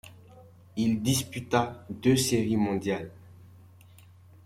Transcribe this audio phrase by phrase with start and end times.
[0.77, 3.11] Il disputa deux séries mondiales.